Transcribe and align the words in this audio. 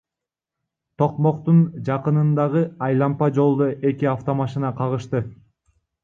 Токмоктун 1.01 1.57
жакынындагы 1.89 2.63
айлампа 2.87 3.27
жолдо 3.35 3.67
эки 3.91 4.09
автомашина 4.13 4.71
кагышты. 4.81 5.21